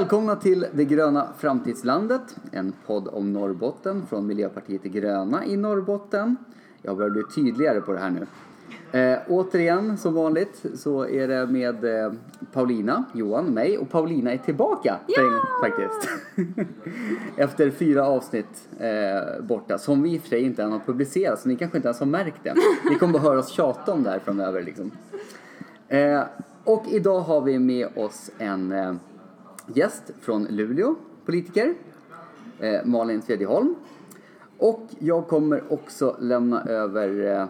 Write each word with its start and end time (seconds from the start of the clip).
Välkomna 0.00 0.36
till 0.36 0.66
Det 0.72 0.84
gröna 0.84 1.28
framtidslandet, 1.38 2.36
en 2.52 2.72
podd 2.86 3.08
om 3.08 3.32
Norrbotten 3.32 4.06
från 4.06 4.26
Miljöpartiet 4.26 4.82
De 4.82 4.88
gröna 4.88 5.44
i 5.44 5.56
Norrbotten. 5.56 6.36
Jag 6.82 6.96
börjar 6.96 7.10
bli 7.10 7.22
tydligare 7.34 7.80
på 7.80 7.92
det 7.92 7.98
här 7.98 8.10
nu. 8.10 8.26
Eh, 9.00 9.18
återigen, 9.28 9.98
som 9.98 10.14
vanligt, 10.14 10.66
så 10.74 11.06
är 11.06 11.28
det 11.28 11.46
med 11.46 11.84
eh, 11.84 12.12
Paulina, 12.52 13.04
Johan, 13.14 13.44
mig 13.46 13.78
och 13.78 13.90
Paulina 13.90 14.32
är 14.32 14.38
tillbaka 14.38 14.96
Ja! 15.06 15.22
faktiskt. 15.64 16.08
Efter 17.36 17.70
fyra 17.70 18.06
avsnitt 18.06 18.68
eh, 18.78 19.44
borta, 19.44 19.78
som 19.78 20.02
vi 20.02 20.14
i 20.14 20.18
och 20.18 20.22
för 20.22 20.28
sig 20.28 20.42
inte 20.42 20.62
än 20.62 20.72
har 20.72 20.80
publicerat, 20.86 21.40
så 21.40 21.48
ni 21.48 21.56
kanske 21.56 21.78
inte 21.78 21.88
ens 21.88 22.00
har 22.00 22.06
märkt 22.06 22.40
det. 22.42 22.54
Ni 22.90 22.94
kommer 22.98 23.12
bara 23.12 23.22
höra 23.22 23.38
oss 23.38 23.50
tjata 23.50 23.92
om 23.92 24.02
det 24.02 24.10
här 24.10 24.18
framöver 24.18 24.62
liksom. 24.62 24.90
Eh, 25.88 26.22
och 26.64 26.84
idag 26.88 27.20
har 27.20 27.40
vi 27.40 27.58
med 27.58 27.88
oss 27.96 28.30
en 28.38 28.72
eh, 28.72 28.94
gäst 29.74 30.10
från 30.20 30.44
Luleå, 30.44 30.94
politiker, 31.24 31.74
eh, 32.58 32.84
Malin 32.84 33.22
Fredjeholm. 33.22 33.74
Och 34.58 34.86
jag 34.98 35.28
kommer 35.28 35.72
också 35.72 36.16
lämna 36.20 36.62
över 36.64 37.26
eh, 37.26 37.48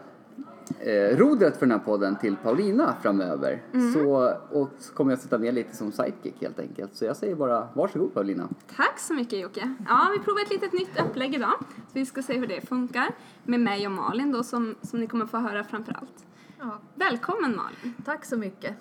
eh, 0.94 1.16
rodret 1.16 1.56
för 1.56 1.66
den 1.66 1.78
här 1.78 1.86
podden 1.86 2.16
till 2.16 2.36
Paulina 2.36 2.94
framöver. 3.02 3.62
Så, 3.94 4.32
och 4.50 4.70
så 4.78 4.94
kommer 4.94 5.12
jag 5.12 5.18
sitta 5.18 5.38
med 5.38 5.54
lite 5.54 5.76
som 5.76 5.92
sidekick 5.92 6.34
helt 6.40 6.58
enkelt. 6.58 6.96
Så 6.96 7.04
jag 7.04 7.16
säger 7.16 7.34
bara 7.34 7.68
varsågod 7.74 8.14
Paulina. 8.14 8.48
Tack 8.76 8.98
så 8.98 9.14
mycket 9.14 9.38
Jocke. 9.40 9.74
Ja, 9.88 10.08
vi 10.18 10.24
provar 10.24 10.42
ett 10.42 10.50
litet 10.50 10.72
nytt 10.72 11.00
upplägg 11.08 11.34
idag. 11.34 11.54
Så 11.58 11.92
vi 11.92 12.06
ska 12.06 12.22
se 12.22 12.38
hur 12.38 12.46
det 12.46 12.68
funkar 12.68 13.08
med 13.44 13.60
mig 13.60 13.86
och 13.86 13.92
Malin 13.92 14.32
då 14.32 14.42
som, 14.42 14.74
som 14.82 15.00
ni 15.00 15.06
kommer 15.06 15.26
få 15.26 15.38
höra 15.38 15.64
framför 15.64 15.92
allt. 15.92 16.26
Ja, 16.58 16.78
Välkommen 16.94 17.56
Malin! 17.56 17.94
tack 18.04 18.24
så 18.24 18.36
mycket. 18.36 18.74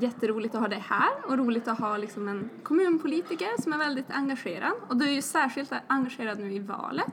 Jätteroligt 0.00 0.54
att 0.54 0.60
ha 0.60 0.68
dig 0.68 0.84
här 0.88 1.10
och 1.26 1.38
roligt 1.38 1.68
att 1.68 1.78
ha 1.78 1.96
liksom 1.96 2.28
en 2.28 2.50
kommunpolitiker 2.62 3.62
som 3.62 3.72
är 3.72 3.78
väldigt 3.78 4.10
engagerad. 4.10 4.72
Och 4.88 4.96
du 4.96 5.04
är 5.04 5.12
ju 5.12 5.22
särskilt 5.22 5.72
engagerad 5.86 6.38
nu 6.38 6.52
i 6.52 6.58
valet. 6.58 7.12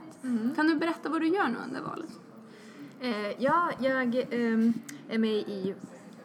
Kan 0.56 0.66
du 0.66 0.74
berätta 0.74 1.08
vad 1.08 1.20
du 1.20 1.28
gör 1.28 1.48
nu 1.48 1.56
under 1.66 1.80
valet? 1.80 2.10
Eh, 3.00 3.42
ja, 3.42 3.70
jag 3.78 4.14
ehm, 4.30 4.72
är 5.08 5.18
med 5.18 5.36
i, 5.36 5.74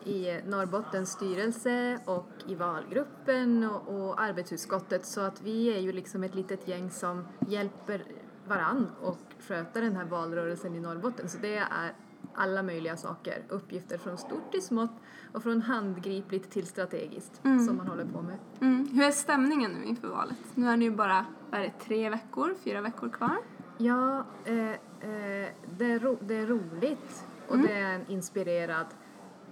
i 0.06 0.42
Norrbottens 0.46 1.12
styrelse 1.12 2.00
och 2.06 2.30
i 2.48 2.56
valgruppen 2.56 3.64
och, 3.64 3.88
och 3.88 4.22
arbetsutskottet 4.22 5.06
så 5.06 5.22
att 5.22 5.42
vi 5.42 5.74
är 5.76 5.80
ju 5.80 5.92
liksom 5.92 6.24
ett 6.24 6.36
litet 6.36 6.68
gäng 6.68 6.92
som 6.92 7.28
hjälper 7.48 8.04
varann 8.48 8.88
och 9.02 9.20
sköta 9.48 9.82
den 9.82 9.96
här 9.96 10.06
valrörelsen 10.06 10.76
i 10.76 10.80
Norrbotten. 10.80 11.30
Så 11.30 11.38
det 11.38 11.56
är 11.58 11.94
alla 12.36 12.64
möjliga 12.64 12.98
saker, 12.98 13.44
uppgifter 13.50 13.98
från 13.98 14.18
stort 14.18 14.52
till 14.52 14.62
smått 14.62 14.92
och 15.34 15.44
från 15.44 15.62
handgripligt 15.62 16.52
till 16.52 16.68
strategiskt 16.68 17.42
som 17.42 17.78
man 17.78 17.88
håller 17.88 18.06
på 18.06 18.22
med. 18.22 18.38
Mm. 18.62 18.88
Hur 18.94 19.04
är 19.04 19.12
stämningen 19.12 19.72
nu 19.72 19.86
inför 19.86 20.08
valet? 20.08 20.38
Nu 20.56 20.68
är 20.68 20.78
det 20.78 20.84
ju 20.84 20.92
bara 20.92 21.26
vad 21.50 21.60
är 21.60 21.64
det, 21.64 21.74
tre 21.86 22.10
veckor, 22.10 22.56
fyra 22.64 22.82
veckor 22.82 23.10
kvar. 23.10 23.38
Ja, 23.78 24.26
eh, 24.46 24.70
eh, 24.70 25.50
det, 25.78 25.86
är 25.86 26.00
ro, 26.00 26.18
det 26.22 26.36
är 26.36 26.46
roligt 26.46 27.26
och 27.48 27.58
det 27.58 27.74
är 27.74 27.96
en 27.96 28.08
inspirerad 28.08 28.88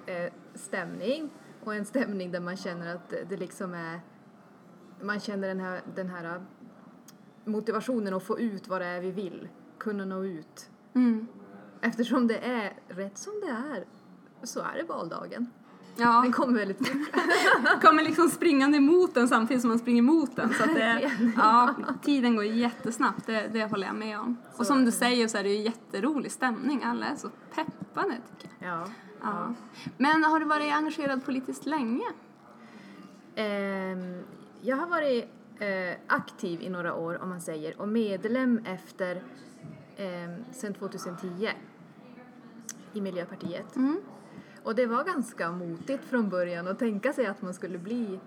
eh, 0.06 0.34
stämning 0.56 1.30
och 1.64 1.76
en 1.76 1.86
stämning 1.86 2.32
där 2.32 2.40
man 2.40 2.58
känner 2.58 2.96
att 2.96 3.10
det, 3.10 3.24
det 3.30 3.38
liksom 3.38 3.74
är 3.74 4.00
man 5.02 5.20
känner 5.20 5.48
den 5.48 5.60
här, 5.60 5.82
den 5.96 6.10
här 6.10 6.42
motivationen 7.46 8.14
att 8.14 8.24
få 8.24 8.40
ut 8.40 8.68
vad 8.68 8.82
det 8.82 8.88
är 8.88 9.02
vi 9.02 9.12
vill, 9.12 9.50
kunna 9.78 10.06
nå 10.06 10.24
ut. 10.24 10.70
Mm. 10.94 11.28
Eftersom 11.82 12.28
det 12.28 12.38
är 12.38 12.74
rätt 12.88 13.18
som 13.18 13.34
det 13.42 13.52
är 13.52 13.86
så 14.44 14.60
är 14.60 14.78
det 14.78 14.84
valdagen. 14.84 15.50
Ja. 15.96 16.22
Den 16.24 16.32
kommer 16.32 16.60
väldigt 16.60 16.88
fort. 16.88 17.12
kommer 17.82 18.04
liksom 18.04 18.30
springande 18.30 18.78
emot 18.78 19.14
den 19.14 19.28
samtidigt 19.28 19.62
som 19.62 19.70
man 19.70 19.80
springer 19.80 20.00
emot 20.00 20.36
den. 20.36 20.54
Så 20.54 20.66
det, 20.66 21.12
ja, 21.38 21.76
tiden 22.04 22.36
går 22.36 22.46
jättesnabbt, 22.46 23.26
det, 23.26 23.50
det 23.54 23.66
håller 23.66 23.88
jag 23.88 23.96
med 23.96 24.20
om. 24.20 24.38
Och 24.58 24.68
som 24.68 24.86
du 24.86 24.92
säger 24.92 25.28
så 25.28 25.38
är 25.38 25.44
det 25.44 25.50
ju 25.50 25.62
jätterolig 25.62 26.32
stämning, 26.32 26.84
alla 26.84 27.06
är 27.06 27.16
så 27.16 27.30
peppade 27.56 28.18
tycker 28.42 28.56
jag. 28.60 28.78
Ja. 28.78 28.88
Ja. 29.22 29.54
Men 29.98 30.24
har 30.24 30.40
du 30.40 30.46
varit 30.46 30.74
engagerad 30.74 31.26
politiskt 31.26 31.66
länge? 31.66 32.06
Ehm, 33.36 34.24
jag 34.62 34.78
har 34.78 34.88
varit 34.88 35.26
eh, 35.60 35.96
aktiv 36.08 36.62
i 36.62 36.70
några 36.70 36.94
år 36.94 37.22
om 37.22 37.30
man 37.30 37.42
säger 37.42 37.82
och 37.82 37.88
medlem 37.88 38.62
efter 38.66 39.16
eh, 39.96 40.54
sedan 40.54 40.74
2010 40.74 41.50
i 42.94 43.02
Miljöpartiet. 43.02 43.76
Mm. 43.76 44.02
Och 44.64 44.76
det 44.76 44.86
var 44.86 45.04
ganska 45.04 45.52
motigt 45.52 46.06
från 46.06 46.30
början 46.30 46.68
att 46.68 46.80
tänka 46.80 47.14
sig 47.14 47.26
att 47.26 47.42
man 47.42 47.54
skulle 47.54 47.78
bli 47.78 48.20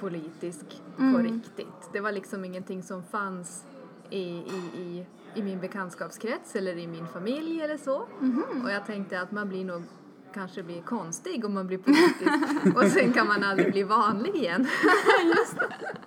politisk 0.00 0.82
på 0.96 1.02
Mm. 1.02 1.22
riktigt. 1.22 1.90
Det 1.92 2.00
var 2.00 2.12
liksom 2.12 2.44
ingenting 2.44 2.82
som 2.82 3.02
fanns 3.02 3.64
i, 4.10 4.20
i, 4.22 4.70
i, 4.76 5.06
i 5.34 5.42
min 5.42 5.60
bekantskapskrets 5.60 6.56
eller 6.56 6.76
i 6.76 6.86
min 6.86 7.06
familj 7.06 7.60
eller 7.62 7.76
så. 7.76 8.06
Mhm. 8.20 8.44
Och 8.64 8.70
jag 8.70 8.86
tänkte 8.86 9.20
att 9.20 9.32
man 9.32 9.48
blir 9.48 9.64
nog 9.64 9.82
kanske 10.36 10.62
blir 10.62 10.82
konstig 10.82 11.44
om 11.44 11.54
man 11.54 11.66
blir 11.66 11.78
politisk 11.78 12.76
och 12.76 12.84
sen 12.84 13.12
kan 13.12 13.26
man 13.26 13.44
aldrig 13.44 13.72
bli 13.72 13.82
vanlig 13.82 14.34
igen. 14.34 14.60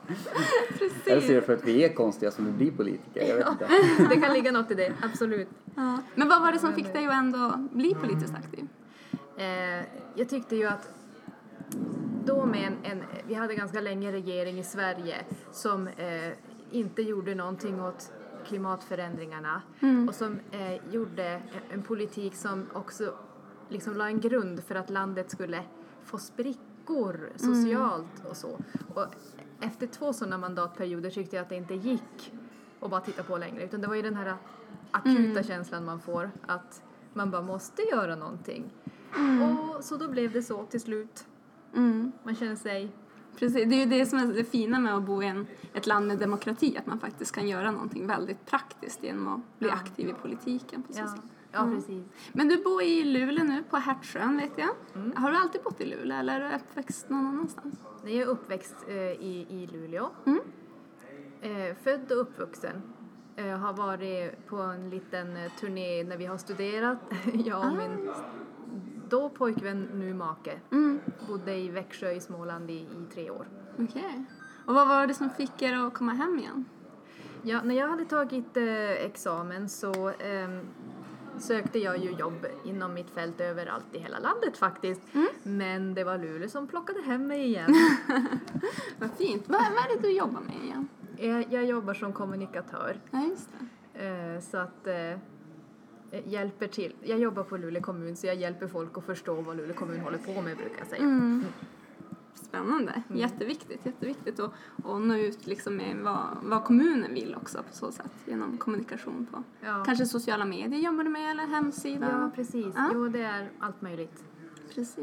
Eller 1.06 1.22
så 1.22 1.32
är 1.32 1.36
det 1.36 1.42
för 1.42 1.54
att 1.54 1.64
vi 1.64 1.84
är 1.84 1.94
konstiga 1.94 2.32
som 2.32 2.46
vi 2.46 2.52
blir 2.52 2.72
politiker. 2.72 3.28
Jag 3.28 3.36
vet 3.36 3.48
inte. 3.48 3.70
Det 4.10 4.22
kan 4.22 4.34
ligga 4.34 4.52
något 4.52 4.72
i 4.72 4.74
det, 4.74 4.94
absolut. 5.02 5.48
Ja. 5.76 5.98
Men 6.16 6.30
vad 6.30 6.42
var 6.42 6.52
det 6.52 6.60
som 6.60 6.74
fick 6.74 6.94
dig 6.94 7.06
att 7.06 7.14
ändå 7.14 7.68
bli 7.72 7.96
politiskt 7.96 8.34
aktiv? 8.34 8.68
Eh, 9.38 9.86
jag 10.16 10.30
tyckte 10.30 10.56
ju 10.56 10.66
att 10.66 10.90
då 12.26 12.46
med 12.46 12.68
en, 12.68 12.92
en, 12.92 13.04
vi 13.28 13.34
hade 13.34 13.56
ganska 13.56 13.82
länge 13.82 14.12
regering 14.12 14.60
i 14.60 14.64
Sverige 14.64 15.16
som 15.52 15.88
eh, 15.88 16.34
inte 16.72 17.02
gjorde 17.02 17.36
någonting 17.36 17.82
åt 17.82 18.12
klimatförändringarna 18.48 19.62
och 20.08 20.16
som 20.16 20.40
eh, 20.52 20.94
gjorde 20.94 21.42
en 21.70 21.82
politik 21.82 22.36
som 22.36 22.66
också 22.74 23.14
liksom 23.70 23.94
la 23.98 24.08
en 24.08 24.20
grund 24.20 24.64
för 24.64 24.76
att 24.76 24.90
landet 24.90 25.32
skulle 25.32 25.64
få 26.04 26.18
sprickor 26.18 27.30
socialt 27.36 28.26
och 28.30 28.38
så. 28.38 28.60
Och 28.96 29.06
efter 29.62 29.88
två 29.88 30.14
sådana 30.14 30.38
mandatperioder 30.38 31.10
tyckte 31.10 31.36
jag 31.36 31.44
att 31.44 31.50
det 31.50 31.56
inte 31.56 31.74
gick 31.74 32.34
att 32.80 32.90
bara 32.90 33.02
titta 33.02 33.24
på 33.24 33.38
längre 33.38 33.64
utan 33.64 33.82
det 33.82 33.88
var 33.88 33.96
ju 33.96 34.02
den 34.02 34.16
här 34.16 34.34
akuta 34.92 35.44
känslan 35.44 35.86
man 35.86 36.00
får 36.00 36.32
att 36.48 36.82
man 37.14 37.32
bara 37.32 37.42
måste 37.42 37.82
göra 37.82 38.16
någonting. 38.16 38.74
Och 39.76 39.84
så 39.84 39.98
då 39.98 40.08
blev 40.08 40.32
det 40.32 40.42
så 40.44 40.66
till 40.66 40.82
slut. 40.82 41.28
Mm. 41.76 42.12
Man 42.24 42.36
känner 42.36 42.56
sig... 42.56 42.92
Precis, 43.36 43.70
det 43.70 43.76
är 43.76 43.80
ju 43.80 43.86
det 43.86 44.06
som 44.06 44.20
är 44.20 44.34
det 44.34 44.44
fina 44.44 44.80
med 44.80 44.96
att 44.96 45.04
bo 45.04 45.24
i 45.24 45.26
en, 45.28 45.48
ett 45.74 45.88
land 45.88 46.08
med 46.08 46.18
demokrati, 46.20 46.78
att 46.78 46.86
man 46.86 47.00
faktiskt 47.00 47.36
kan 47.36 47.48
göra 47.48 47.72
någonting 47.72 48.08
väldigt 48.08 48.46
praktiskt 48.46 49.04
genom 49.04 49.28
att 49.28 49.60
bli 49.60 49.68
Ja. 49.68 49.74
aktiv 49.74 50.10
i 50.10 50.14
politiken 50.14 50.84
på 50.84 50.94
så 50.94 51.00
Ja, 51.00 51.08
sätt. 51.08 51.22
Ja 51.52 51.60
Mm. 51.60 51.76
precis. 51.76 52.04
Men 52.34 52.48
du 52.48 52.64
bor 52.64 52.82
i 52.82 53.04
Luleå 53.04 53.44
nu, 53.44 53.64
på 53.70 53.78
Hertsön 53.78 54.38
vet 54.38 54.52
jag. 54.58 54.70
Mm. 54.96 55.14
Har 55.16 55.32
du 55.32 55.38
alltid 55.38 55.62
bott 55.64 55.82
i 55.82 55.86
Luleå 55.86 56.18
eller 56.18 56.42
är 56.42 56.50
du 56.50 56.56
uppväxt 56.56 57.10
någon 57.10 57.26
annanstans? 57.26 57.76
Jag 58.04 58.14
är 58.14 58.26
uppväxt 58.26 58.76
eh, 58.88 58.96
i, 58.98 59.48
i 59.50 59.68
Luleå. 59.68 60.10
Mm. 60.26 60.40
Eh, 61.42 61.76
född 61.84 62.12
och 62.12 62.22
uppvuxen. 62.22 62.82
Eh, 63.36 63.58
har 63.58 63.74
varit 63.74 64.48
på 64.48 64.56
en 64.58 64.90
liten 64.90 65.38
eh, 65.38 65.52
turné 65.60 66.04
när 66.04 66.18
vi 66.18 66.26
har 66.26 66.38
studerat. 66.38 66.98
jag 67.34 67.66
och 67.72 67.78
min 67.78 68.10
då 69.10 69.30
pojkvän, 69.30 69.90
nu 69.94 70.14
make. 70.14 70.60
Mm. 70.72 71.00
Bodde 71.28 71.56
i 71.56 71.70
Växjö 71.70 72.12
i 72.12 72.20
Småland 72.20 72.70
i, 72.70 72.74
i 72.74 73.06
tre 73.14 73.30
år. 73.32 73.48
Okej. 73.80 74.26
Och 74.66 74.74
vad 74.76 74.88
var 74.88 75.08
det 75.08 75.14
som 75.14 75.30
fick 75.30 75.62
er 75.62 75.74
att 75.78 75.94
komma 75.94 76.14
hem 76.14 76.40
igen? 76.40 76.66
Ja, 77.42 77.62
när 77.64 77.76
jag 77.76 77.88
hade 77.88 78.06
tagit 78.06 78.58
eh, 78.58 78.92
examen 78.92 79.70
så 79.70 80.10
ehm, 80.10 80.62
sökte 81.44 81.80
jag 81.80 81.98
ju 81.98 82.12
jobb 82.12 82.46
inom 82.66 82.94
mitt 82.94 83.10
fält 83.10 83.42
överallt 83.42 83.86
i 83.96 84.00
hela 84.00 84.20
landet 84.20 84.58
faktiskt. 84.58 85.02
Men 85.44 85.94
det 85.94 86.04
var 86.04 86.18
Luleå 86.18 86.50
som 86.50 86.68
plockade 86.68 87.02
hem 87.02 87.28
mig 87.28 87.46
igen. 87.46 87.76
Vad 89.00 89.12
fint. 89.18 89.44
Vad, 89.48 89.62
vad 89.62 89.92
är 89.92 89.96
det 89.96 90.08
du 90.08 90.12
jobbar 90.12 90.42
med 90.42 90.64
igen? 90.64 90.88
jag, 91.20 91.54
jag 91.54 91.66
jobbar 91.66 91.94
som 91.94 92.14
kommunikatör. 92.14 92.98
Ja, 93.12 93.26
just 93.30 93.50
det. 93.94 94.06
Eh, 94.08 94.40
så 94.40 94.58
att 94.58 94.88
eh, 94.88 95.18
hjälper 96.26 96.68
till. 96.68 96.96
Jag 97.04 97.20
jobbar 97.20 97.44
på 97.44 97.58
Luleå 97.58 97.82
kommun 97.82 98.16
så 98.16 98.28
jag 98.28 98.36
hjälper 98.36 98.68
folk 98.68 98.98
att 98.98 99.06
förstå 99.06 99.42
vad 99.42 99.58
Luleå 99.58 99.76
kommun 99.76 100.00
håller 100.00 100.18
på 100.18 100.42
med 100.42 100.58
brukar 100.58 100.78
jag 100.78 100.88
säga. 100.88 101.04
Mm. 101.04 101.46
Spännande. 102.44 103.04
Jätteviktigt. 103.14 103.86
Jätteviktigt 103.86 104.40
att, 104.40 104.52
att 104.86 105.02
nå 105.02 105.16
ut 105.16 105.48
liksom 105.48 105.76
med 105.76 105.98
vad, 106.04 106.28
vad 106.44 106.64
kommunen 106.64 107.14
vill 107.14 107.36
också 107.36 107.58
på 107.58 107.74
så 107.76 107.92
sätt 107.92 108.12
genom 108.26 108.58
kommunikation 108.58 109.28
på 109.32 109.44
Ja. 109.62 109.84
kanske 109.86 110.06
sociala 110.06 110.46
medier 110.46 110.80
jobbar 110.80 111.04
du 111.04 111.10
med 111.10 111.32
eller 111.32 111.48
hemsida? 111.48 112.08
Ja, 112.12 112.32
precis. 112.36 112.74
Ja. 112.76 112.92
Jo, 112.94 113.08
det 113.08 113.22
är 113.22 113.50
allt 113.60 113.82
möjligt. 113.82 114.24
Precis. 114.76 115.00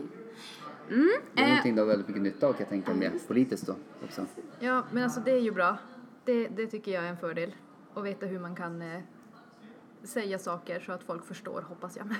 Mm. 0.90 1.08
Det 1.34 1.40
är 1.40 1.44
Eh, 1.44 1.48
någonting 1.48 1.74
du 1.74 1.80
har 1.80 1.88
väldigt 1.88 2.08
mycket 2.08 2.22
nytta 2.22 2.46
av 2.46 2.52
kan 2.52 2.60
jag 2.60 2.68
tänka 2.68 2.94
mig 2.94 3.20
politiskt 3.28 3.66
då 3.66 3.74
också. 4.04 4.26
Ja, 4.60 4.82
men 4.92 5.04
alltså 5.04 5.20
det 5.20 5.30
är 5.30 5.40
ju 5.40 5.50
bra. 5.52 5.78
Det, 6.24 6.48
det 6.48 6.66
tycker 6.66 6.92
jag 6.92 7.04
är 7.04 7.08
en 7.08 7.16
fördel. 7.16 7.54
Att 7.94 8.04
veta 8.04 8.26
hur 8.26 8.40
man 8.40 8.54
kan 8.56 8.82
eh, 8.82 9.00
säga 10.02 10.38
saker 10.38 10.80
så 10.80 10.92
att 10.92 11.02
folk 11.02 11.26
förstår, 11.26 11.62
hoppas 11.68 11.96
jag. 11.96 12.14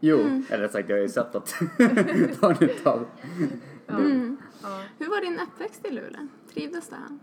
Jo, 0.00 0.18
eller 0.18 0.58
rätt 0.58 0.72
sagt 0.72 0.88
jag 0.88 0.96
har 0.96 1.02
ju 1.02 1.08
sett 1.08 1.34
att 1.34 1.54
du 1.78 2.34
har 2.40 2.60
nytta 2.60 2.90
av 2.92 3.06
ja. 3.86 3.94
mm. 3.98 4.33
Ja. 4.64 4.82
Hur 4.98 5.08
var 5.08 5.20
din 5.20 5.40
uppväxt 5.40 5.86
i 5.86 5.90
Luleå? 5.90 6.26
Trivdes 6.52 6.88
du 6.88 6.94
här? 6.94 7.18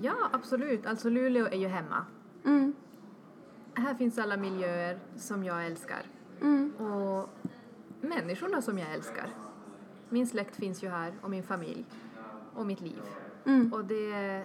ja, 0.00 0.16
absolut. 0.32 0.86
Alltså 0.86 1.08
Luleå 1.08 1.46
är 1.46 1.56
ju 1.56 1.68
hemma. 1.68 2.06
Mm. 2.44 2.74
Här 3.74 3.94
finns 3.94 4.18
alla 4.18 4.36
miljöer 4.36 4.98
som 5.16 5.44
jag 5.44 5.66
älskar. 5.66 6.02
Mm. 6.40 6.72
Och 6.76 7.28
människorna 8.00 8.62
som 8.62 8.78
jag 8.78 8.94
älskar. 8.94 9.30
Min 10.08 10.26
släkt 10.26 10.56
finns 10.56 10.82
ju 10.82 10.88
här 10.88 11.12
och 11.22 11.30
min 11.30 11.42
familj 11.42 11.84
och 12.54 12.66
mitt 12.66 12.80
liv. 12.80 13.02
Mm. 13.44 13.72
Och 13.72 13.84
det 13.84 14.44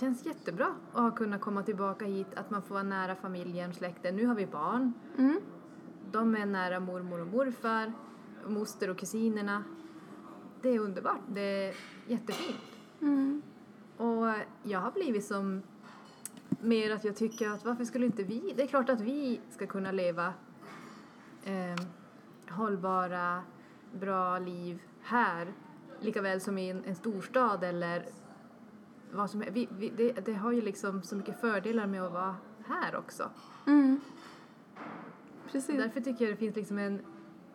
känns 0.00 0.26
jättebra 0.26 0.74
att 0.92 1.00
ha 1.00 1.10
kunnat 1.10 1.40
komma 1.40 1.62
tillbaka 1.62 2.04
hit, 2.04 2.34
att 2.36 2.50
man 2.50 2.62
får 2.62 2.74
vara 2.74 2.84
nära 2.84 3.14
familjen, 3.14 3.74
släkten. 3.74 4.16
Nu 4.16 4.26
har 4.26 4.34
vi 4.34 4.46
barn. 4.46 4.92
Mm. 5.18 5.40
De 6.12 6.36
är 6.36 6.46
nära 6.46 6.80
mormor 6.80 7.20
och 7.20 7.26
morfar, 7.26 7.92
moster 8.46 8.90
och 8.90 8.98
kusinerna. 8.98 9.64
Det 10.62 10.68
är 10.68 10.78
underbart. 10.78 11.20
Det 11.28 11.40
är 11.40 11.74
jättefint. 12.06 12.60
Mm. 13.00 13.42
Och 13.96 14.34
jag 14.62 14.80
har 14.80 14.90
blivit 14.90 15.24
som 15.24 15.62
mer 16.60 16.90
att 16.90 17.04
jag 17.04 17.16
tycker 17.16 17.50
att 17.50 17.64
varför 17.64 17.84
skulle 17.84 18.06
inte 18.06 18.22
vi, 18.22 18.52
det 18.56 18.62
är 18.62 18.66
klart 18.66 18.88
att 18.88 19.00
vi 19.00 19.40
ska 19.50 19.66
kunna 19.66 19.92
leva 19.92 20.34
eh, 21.44 21.84
hållbara, 22.48 23.42
bra 23.92 24.38
liv 24.38 24.82
här 25.02 25.52
lika 26.02 26.22
väl 26.22 26.40
som 26.40 26.58
i 26.58 26.70
en, 26.70 26.84
en 26.84 26.94
storstad 26.94 27.64
eller 27.64 28.06
vad 29.12 29.30
som. 29.30 29.44
Vi, 29.52 29.68
vi, 29.78 29.92
det, 29.96 30.12
det 30.12 30.34
har 30.34 30.52
ju 30.52 30.60
liksom 30.60 31.02
så 31.02 31.16
mycket 31.16 31.40
fördelar 31.40 31.86
med 31.86 32.02
att 32.02 32.12
vara 32.12 32.36
här 32.66 32.96
också. 32.96 33.30
Mm. 33.66 34.00
Precis. 35.52 35.76
Därför 35.76 36.00
tycker 36.00 36.24
jag 36.24 36.34
det 36.34 36.38
finns 36.38 36.56
liksom 36.56 36.78
en, 36.78 37.00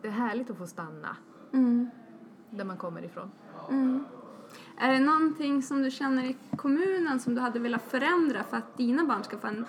det 0.02 0.08
är 0.08 0.12
härligt 0.12 0.50
att 0.50 0.58
få 0.58 0.66
stanna 0.66 1.16
Mm. 1.52 1.90
där 2.50 2.64
man 2.64 2.76
kommer 2.76 3.04
ifrån. 3.04 3.30
Mm. 3.70 4.04
Är 4.78 4.92
det 4.92 4.98
någonting 4.98 5.62
som 5.62 5.82
du 5.82 5.90
känner 5.90 6.24
i 6.24 6.36
kommunen 6.56 7.20
som 7.20 7.34
du 7.34 7.40
hade 7.40 7.58
velat 7.58 7.82
förändra 7.82 8.42
för 8.44 8.56
att 8.56 8.76
dina 8.76 9.04
barn 9.04 9.24
ska 9.24 9.38
få 9.38 9.46
en 9.46 9.66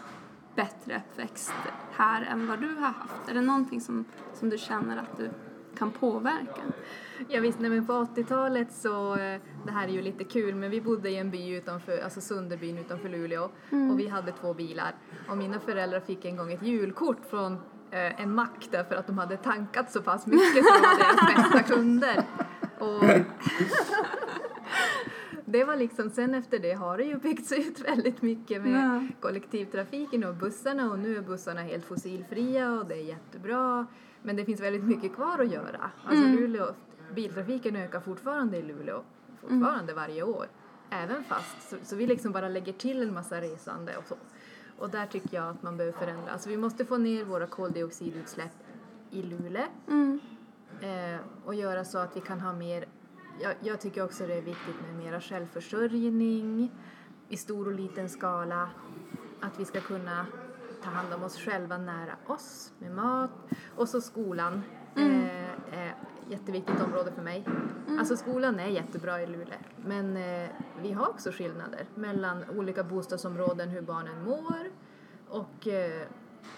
bättre 0.56 0.98
uppväxt 1.12 1.54
här 1.92 2.22
än 2.22 2.48
vad 2.48 2.62
du 2.62 2.76
har 2.76 2.81
haft? 2.88 3.30
Är 3.30 3.34
det 3.34 3.42
någonting 3.42 3.81
som, 3.81 4.06
som 4.34 4.50
du 4.50 4.58
känner 4.58 4.98
att 4.98 5.18
du 5.18 5.30
kan 5.78 5.92
påverka? 5.92 6.62
Ja 7.28 7.42
visst, 7.42 7.60
nej, 7.60 7.70
men 7.70 7.86
på 7.86 7.94
80-talet 7.94 8.72
så, 8.74 9.16
eh, 9.16 9.42
det 9.66 9.72
här 9.72 9.88
är 9.88 9.92
ju 9.92 10.02
lite 10.02 10.24
kul, 10.24 10.56
men 10.56 10.72
vi 10.72 10.82
bodde 10.82 11.10
i 11.10 11.18
en 11.18 11.32
by 11.32 11.50
utanför, 11.56 12.04
alltså 12.04 12.22
Sunderbyn 12.22 12.78
utanför 12.78 13.10
Luleå 13.10 13.44
och 13.92 14.00
vi 14.00 14.08
hade 14.08 14.32
två 14.32 14.54
bilar. 14.54 14.96
Och 15.30 15.38
mina 15.38 15.60
föräldrar 15.60 16.00
fick 16.00 16.25
en 16.25 16.38
gång 16.38 16.54
ett 16.54 16.64
julkort 16.64 17.25
från 17.30 17.58
en 17.91 18.36
mack 18.36 18.68
därför 18.71 18.95
att 18.95 19.07
de 19.07 19.18
hade 19.18 19.38
tankat 19.38 19.91
så 19.91 20.01
pass 20.01 20.27
mycket 20.27 20.65
så 20.65 20.74
de 20.74 20.81
var 20.81 21.00
deras 21.00 21.36
bästa 21.51 21.63
kunder. 21.74 22.24
Och 22.80 23.03
det 25.45 25.63
var 25.63 25.75
liksom, 25.75 26.09
sen 26.09 26.36
efter 26.36 26.59
det 26.59 26.74
har 26.74 26.97
det 26.97 27.03
ju 27.03 27.15
byggts 27.18 27.51
ut 27.51 27.80
väldigt 27.80 28.21
mycket 28.21 28.62
med 28.63 28.86
Ja. 28.86 29.07
kollektivtrafiken 29.19 30.24
och 30.24 30.36
bussarna 30.36 30.91
och 30.91 31.00
nu 31.00 31.18
är 31.18 31.21
bussarna 31.21 31.62
helt 31.62 31.86
fossilfria 31.86 32.71
och 32.71 32.86
det 32.86 32.95
är 32.95 33.03
jättebra. 33.03 33.88
Men 34.21 34.36
det 34.36 34.45
finns 34.45 34.62
väldigt 34.62 34.83
mycket 34.83 35.15
kvar 35.15 35.39
att 35.39 35.51
göra. 35.51 35.91
Alltså 36.06 36.25
Luleå, 36.25 36.65
biltrafiken 37.15 37.75
ökar 37.75 38.00
fortfarande 38.00 38.57
i 38.57 38.62
Luleå, 38.62 39.01
fortfarande 39.41 39.94
varje 39.94 40.24
år. 40.24 40.45
Även 40.89 41.24
fast, 41.24 41.69
så, 41.69 41.75
så 41.83 41.95
vi 41.95 42.07
liksom 42.07 42.31
bara 42.31 42.50
lägger 42.50 42.74
till 42.74 43.01
en 43.01 43.13
massa 43.13 43.41
resande 43.41 43.97
och 43.97 44.07
så. 44.07 44.15
Och 44.80 44.90
där 44.90 45.06
tycker 45.06 45.36
jag 45.38 45.48
att 45.50 45.64
man 45.64 45.78
behöver 45.78 45.98
förändra. 45.98 46.31
Alltså 46.31 46.50
vi 46.50 46.58
måste 46.58 46.86
få 46.86 46.98
ner 46.98 47.24
våra 47.24 47.48
koldioxidutsläpp 47.48 48.52
i 49.12 49.22
Luleå 49.22 49.64
Mm. 49.88 50.20
eh, 50.81 51.20
och 51.46 51.56
göra 51.56 51.86
så 51.86 51.98
att 51.98 52.18
vi 52.18 52.22
kan 52.22 52.40
ha 52.40 52.54
mer, 52.54 52.86
jag, 53.42 53.54
jag 53.60 53.81
tycker 53.81 54.04
också 54.04 54.28
det 54.28 54.34
är 54.34 54.42
viktigt 54.42 54.76
med 54.81 54.96
mera 55.06 55.22
självförsörjning 55.22 56.72
i 57.30 57.38
stor 57.38 57.68
och 57.68 57.74
liten 57.74 58.10
skala. 58.10 58.70
Att 59.42 59.60
vi 59.60 59.66
ska 59.66 59.81
kunna 59.81 60.26
ta 60.84 60.90
hand 60.90 61.14
om 61.14 61.24
oss 61.24 61.38
själva 61.38 61.78
nära 61.78 62.16
oss 62.28 62.74
med 62.80 62.92
mat. 62.92 63.32
Och 63.75 63.90
så 63.90 64.02
skolan 64.02 64.62
eh, 64.96 65.04
är 65.04 65.38
jätteviktigt 66.30 66.81
område 66.81 67.12
för 67.12 67.22
mig. 67.22 67.46
Alltså 68.00 68.18
skolan 68.18 68.60
är 68.60 68.68
jättebra 68.68 69.22
i 69.22 69.28
Luleå 69.28 69.58
men 69.86 70.18
eh, 70.18 70.50
vi 70.81 70.92
har 70.92 71.10
också 71.10 71.31
skillnader 71.31 71.86
mellan 71.96 72.44
olika 72.58 72.84
bostadsområden, 72.84 73.70
hur 73.70 73.81
barnen 73.81 74.24
mår 74.24 74.72
och 75.28 75.68
eh, 75.68 76.08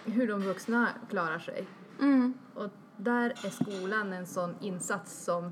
hur 0.06 0.28
de 0.28 0.42
vuxna 0.42 0.88
klarar 1.10 1.40
sig. 1.40 1.68
Mm. 2.00 2.34
Och 2.54 2.70
där 2.98 3.30
är 3.30 3.50
skolan 3.50 4.14
en 4.14 4.26
sån 4.26 4.56
insats 4.62 5.24
som 5.24 5.52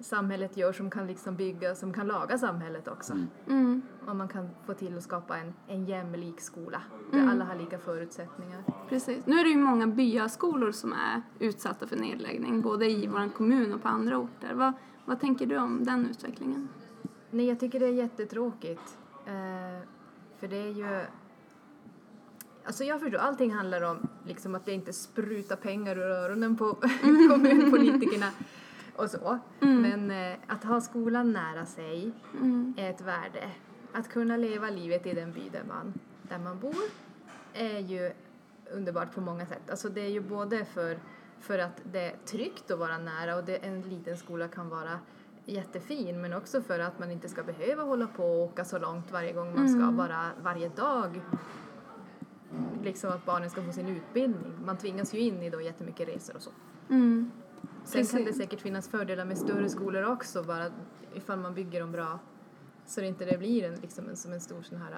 samhället 0.00 0.56
gör 0.56 0.72
som 0.72 0.90
kan 0.90 1.06
liksom 1.06 1.36
bygga, 1.36 1.74
som 1.74 1.92
kan 1.92 2.06
laga 2.06 2.38
samhället 2.38 2.88
också. 2.88 3.12
Mm. 3.48 3.82
Och 4.06 4.16
man 4.16 4.28
kan 4.28 4.48
få 4.66 4.74
till 4.74 4.96
att 4.96 5.02
skapa 5.02 5.38
en, 5.38 5.54
en 5.68 5.84
jämlik 5.84 6.40
skola 6.40 6.82
där 7.10 7.18
Mm. 7.18 7.28
alla 7.28 7.44
har 7.44 7.54
lika 7.54 7.78
förutsättningar. 7.78 8.64
Precis. 8.88 9.26
Nu 9.26 9.38
är 9.38 9.44
det 9.44 9.50
ju 9.50 9.58
många 9.58 9.86
byskolor 9.86 10.72
som 10.72 10.92
är 10.92 11.22
utsatta 11.38 11.86
för 11.86 11.96
nedläggning, 11.96 12.60
både 12.62 12.90
i 12.90 13.06
vår 13.06 13.32
kommun 13.32 13.72
och 13.74 13.82
på 13.82 13.88
andra 13.88 14.18
orter. 14.18 14.54
Vad, 14.54 14.72
vad 15.04 15.20
tänker 15.20 15.46
du 15.46 15.56
om 15.58 15.84
den 15.84 16.06
utvecklingen? 16.06 16.68
Nej, 17.30 17.46
jag 17.46 17.60
tycker 17.60 17.80
det 17.80 17.86
är 17.86 17.92
jättetråkigt. 17.92 18.98
Eh, 19.26 19.82
för 20.38 20.48
det 20.48 20.56
är 20.56 20.72
ju... 20.72 21.04
Alltså 22.64 22.84
jag 22.84 23.00
förstår, 23.00 23.18
allting 23.18 23.52
handlar 23.52 23.82
om 23.82 23.98
liksom 24.24 24.54
att 24.54 24.66
det 24.66 24.72
inte 24.72 24.92
sprutar 24.92 25.56
pengar 25.56 25.96
ur 25.98 26.10
öronen 26.10 26.56
på 26.56 26.64
kommunpolitikerna 27.30 28.26
och 28.96 29.10
så. 29.10 29.38
Men 29.82 30.10
eh, 30.10 30.38
att 30.46 30.64
ha 30.64 30.80
skolan 30.80 31.32
nära 31.32 31.66
sig 31.66 32.12
Mm. 32.40 32.74
är 32.76 32.90
ett 32.90 33.00
värde. 33.00 33.50
Att 33.92 34.08
kunna 34.08 34.36
leva 34.36 34.70
livet 34.70 35.06
i 35.06 35.14
den 35.14 35.32
by 35.32 35.48
där 35.48 35.64
man, 35.68 35.94
där 36.22 36.38
man 36.38 36.60
bor 36.60 36.74
är 37.54 37.78
ju 37.78 38.12
underbart 38.72 39.14
på 39.14 39.20
många 39.20 39.46
sätt. 39.46 39.70
Alltså 39.70 39.88
det 39.88 40.00
är 40.00 40.08
ju 40.10 40.20
både 40.20 40.64
för, 40.64 40.98
för 41.40 41.58
att 41.58 41.80
det 41.92 42.00
är 42.00 42.16
tryggt 42.24 42.70
att 42.70 42.78
vara 42.78 42.98
nära 42.98 43.36
och 43.36 43.44
det, 43.44 43.56
en 43.56 43.80
liten 43.82 44.16
skola 44.16 44.48
kan 44.48 44.68
vara 44.68 44.98
jättefin 45.44 46.20
men 46.20 46.32
också 46.32 46.62
för 46.62 46.78
att 46.78 46.98
man 46.98 47.10
inte 47.10 47.28
ska 47.28 47.42
behöva 47.42 47.82
hålla 47.82 48.06
på 48.06 48.24
och 48.24 48.42
åka 48.44 48.64
så 48.64 48.78
långt 48.78 49.12
varje 49.12 49.32
gång 49.32 49.54
man 49.54 49.68
ska, 49.68 49.92
bara 49.92 50.30
varje 50.42 50.68
dag. 50.68 51.20
Liksom 52.82 53.10
att 53.10 53.24
barnen 53.24 53.50
ska 53.50 53.62
få 53.62 53.72
sin 53.72 53.88
utbildning. 53.88 54.52
Man 54.64 54.76
tvingas 54.76 55.14
ju 55.14 55.18
in 55.20 55.42
i 55.42 55.50
då 55.50 55.60
jättemycket 55.60 56.08
resor 56.08 56.36
och 56.36 56.42
så. 56.42 56.50
Mm. 56.88 57.30
Sen 57.86 58.06
kan 58.06 58.24
det 58.24 58.32
säkert 58.32 58.60
finnas 58.60 58.88
fördelar 58.88 59.24
med 59.24 59.38
större 59.38 59.68
skolor 59.68 60.04
också, 60.04 60.42
bara 60.42 60.66
ifall 61.14 61.38
man 61.38 61.54
bygger 61.54 61.80
dem 61.80 61.92
bra. 61.92 62.18
Så 62.86 63.00
det 63.00 63.06
inte 63.06 63.24
det 63.24 63.38
blir 63.38 63.64
en, 63.64 63.74
liksom 63.74 64.08
en, 64.08 64.16
som 64.16 64.32
en 64.32 64.40
stor 64.40 64.62
sån 64.62 64.78
här, 64.78 64.94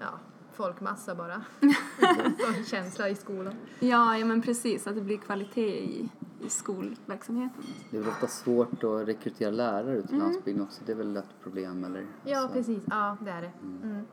ja, 0.00 0.18
folkmassa 0.52 1.14
bara. 1.14 1.42
Sån 2.54 2.64
känsla 2.64 3.08
i 3.08 3.14
skolan. 3.14 3.54
Ja, 3.80 4.18
ja, 4.18 4.24
men 4.24 4.42
precis. 4.42 4.86
Att 4.86 4.94
det 4.94 5.00
blir 5.00 5.18
kvalitet 5.18 5.78
i, 5.78 6.08
i 6.44 6.48
skolverksamheten. 6.48 7.64
Det 7.90 7.96
är 7.96 8.00
väl 8.00 8.10
ofta 8.10 8.26
svårt 8.26 8.84
att 8.84 9.08
rekrytera 9.08 9.50
lärare 9.50 9.96
ute 9.96 10.08
på 10.08 10.14
landsbygden 10.14 10.62
också. 10.62 10.82
Det 10.86 10.92
är 10.92 10.96
väl 10.96 11.16
ett 11.16 11.40
problem 11.42 11.84
eller? 11.84 12.06
Ja, 12.24 12.40
så. 12.40 12.48
precis. 12.48 12.82
Ja, 12.90 13.16
det 13.20 13.30
är 13.30 13.42
det. 13.42 13.52
Mm. 13.62 14.04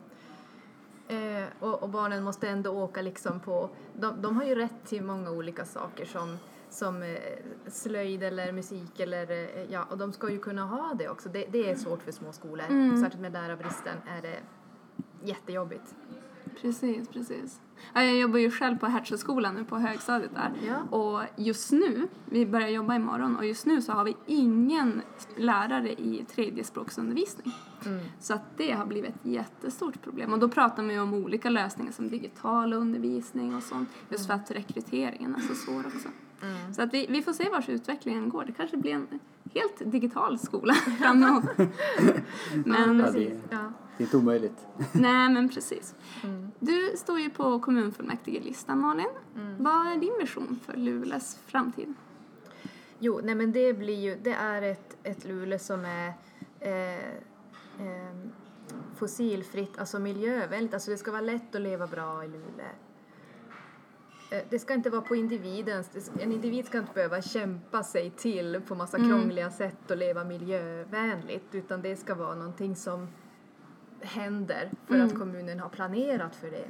Eh, 1.08 1.48
och, 1.60 1.82
och 1.82 1.88
barnen 1.88 2.24
måste 2.24 2.48
ändå 2.48 2.70
åka 2.70 3.02
liksom 3.02 3.40
på... 3.40 3.70
De, 3.94 4.22
de 4.22 4.36
har 4.36 4.44
ju 4.44 4.54
rätt 4.54 4.84
till 4.86 5.02
många 5.02 5.30
olika 5.30 5.64
saker 5.64 6.04
som, 6.06 6.36
som 6.70 7.02
eh, 7.02 7.16
slöjd 7.66 8.22
eller 8.22 8.52
musik 8.52 9.00
eller... 9.00 9.30
Eh, 9.30 9.72
ja, 9.72 9.84
och 9.90 9.98
de 9.98 10.12
ska 10.12 10.30
ju 10.30 10.38
kunna 10.38 10.64
ha 10.64 10.94
det 10.94 11.08
också. 11.08 11.28
Det, 11.28 11.44
det 11.52 11.70
är 11.70 11.76
svårt 11.76 12.02
för 12.02 12.12
små 12.12 12.32
skolor. 12.32 12.96
Särskilt 13.00 13.22
med 13.22 13.32
lärarbristen 13.32 13.96
är 14.08 14.22
det 14.22 14.36
jättejobbigt. 15.24 15.94
Precis, 16.60 17.08
precis. 17.08 17.60
Ja, 17.94 18.02
jag 18.02 18.16
jobbar 18.16 18.38
ju 18.38 18.50
själv 18.50 18.78
på 18.78 18.86
Hertsöskolan 18.86 19.54
nu 19.54 19.64
på 19.64 19.78
högstadiet 19.78 20.34
där. 20.34 20.52
Ja. 20.66 20.98
Och 20.98 21.22
just 21.36 21.72
nu, 21.72 22.08
vi 22.24 22.46
börjar 22.46 22.68
jobba 22.68 22.94
imorgon 22.94 23.36
och 23.36 23.46
just 23.46 23.66
nu 23.66 23.82
så 23.82 23.92
har 23.92 24.04
vi 24.04 24.16
ingen 24.26 25.02
lärare 25.36 25.92
i 25.92 26.24
tredjespråksundervisning. 26.34 27.52
Mm. 27.86 28.00
Så 28.20 28.34
att 28.34 28.42
det 28.56 28.72
har 28.72 28.86
blivit 28.86 29.14
ett 29.14 29.26
jättestort 29.26 30.02
problem. 30.02 30.32
Och 30.32 30.38
då 30.38 30.48
pratar 30.48 30.82
man 30.82 30.94
ju 30.94 31.00
om 31.00 31.14
olika 31.14 31.50
lösningar 31.50 31.92
som 31.92 32.08
digital 32.08 32.72
undervisning 32.72 33.54
och 33.54 33.62
sånt. 33.62 33.88
Just 34.08 34.26
för 34.26 34.34
att 34.34 34.50
rekryteringen 34.50 35.34
är 35.34 35.40
så 35.40 35.54
svår 35.54 35.86
också. 35.86 36.08
Mm. 36.42 36.74
Så 36.74 36.82
att 36.82 36.94
vi, 36.94 37.06
vi 37.08 37.22
får 37.22 37.32
se 37.32 37.48
vart 37.48 37.68
utvecklingen 37.68 38.28
går. 38.28 38.44
Det 38.44 38.52
kanske 38.52 38.76
blir 38.76 38.92
en 38.92 39.06
helt 39.54 39.92
digital 39.92 40.38
skola 40.38 40.74
framåt. 40.98 41.44
Men, 42.64 42.98
Ja, 42.98 43.10
det, 43.10 43.26
är, 43.26 43.40
Ja. 43.50 43.72
det 43.96 44.02
är 44.02 44.06
inte 44.06 44.16
omöjligt. 44.16 44.66
nej 44.92 45.28
men 45.30 45.48
precis. 45.48 45.94
Mm. 46.24 46.50
Du 46.58 46.92
står 46.96 47.20
ju 47.20 47.30
på 47.30 47.58
kommunfullmäktigelistan 47.60 48.80
Malin. 48.80 49.10
Vad 49.58 49.86
är 49.86 49.96
din 49.96 50.14
vision 50.20 50.60
för 50.66 50.72
Luleås 50.76 51.38
framtid? 51.46 51.94
Jo, 52.98 53.20
nej 53.24 53.34
men 53.34 53.52
det 53.52 53.72
blir 53.74 54.00
ju, 54.00 54.16
det 54.22 54.32
är 54.32 54.62
ett, 54.62 54.96
ett 55.02 55.24
Luleå 55.24 55.58
som 55.58 55.84
är 55.84 56.12
eh, 56.60 56.98
eh, 57.86 58.16
fossilfritt, 58.96 59.78
alltså 59.78 59.98
miljövänligt. 59.98 60.74
Alltså 60.74 60.90
det 60.90 60.96
ska 60.96 61.10
vara 61.10 61.20
lätt 61.20 61.54
att 61.54 61.60
leva 61.60 61.86
bra 61.86 62.24
i 62.24 62.28
Luleå. 62.28 62.66
Eh, 64.30 64.42
det 64.50 64.58
ska 64.58 64.74
inte 64.74 64.90
vara 64.90 65.02
på 65.02 65.16
individens, 65.16 66.10
en 66.20 66.32
individ 66.32 66.66
ska 66.66 66.78
inte 66.78 66.92
behöva 66.94 67.22
kämpa 67.22 67.82
sig 67.82 68.10
till 68.10 68.60
på 68.68 68.74
massa 68.74 68.96
Mm. 68.96 69.08
krångliga 69.10 69.50
sätt 69.50 69.90
och 69.90 69.96
leva 69.96 70.24
miljövänligt 70.24 71.54
utan 71.54 71.82
det 71.82 71.96
ska 71.96 72.14
vara 72.14 72.34
någonting 72.34 72.76
som 72.76 73.08
händer 74.00 74.70
för 74.86 74.94
att 74.94 75.10
Mm. 75.10 75.18
kommunen 75.20 75.60
har 75.60 75.68
planerat 75.68 76.36
för 76.36 76.50
det. 76.50 76.64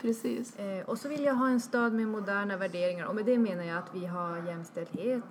Precis. 0.00 0.56
Eh, 0.58 0.84
och 0.88 0.98
så 0.98 1.08
vill 1.08 1.24
jag 1.24 1.34
ha 1.34 1.48
en 1.48 1.60
stad 1.60 1.92
med 1.92 2.08
moderna 2.08 2.56
värderingar 2.56 3.06
och 3.06 3.14
med 3.14 3.24
det 3.24 3.38
menar 3.38 3.64
jag 3.64 3.78
att 3.78 3.94
vi 3.94 4.06
har 4.06 4.46
jämställdhet, 4.46 5.22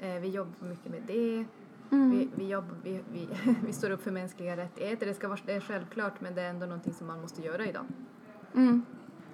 eh, 0.00 0.14
vi 0.14 0.28
jobbar 0.28 0.66
mycket 0.68 0.90
med 0.92 1.02
det, 1.06 1.44
Mm. 1.92 2.10
vi, 2.10 2.28
vi, 2.34 2.48
jobbar, 2.48 2.76
vi, 2.82 3.00
vi, 3.12 3.28
vi 3.66 3.72
står 3.72 3.90
upp 3.90 4.02
för 4.02 4.10
mänskliga 4.10 4.56
rättigheter, 4.56 5.06
det, 5.06 5.14
ska 5.14 5.28
vara, 5.28 5.38
det 5.46 5.52
är 5.52 5.60
självklart 5.60 6.20
men 6.20 6.34
det 6.34 6.42
är 6.42 6.50
ändå 6.50 6.66
någonting 6.66 6.92
som 6.94 7.06
man 7.06 7.20
måste 7.20 7.42
göra 7.42 7.66
idag. 7.66 7.84
Mm. 8.54 8.84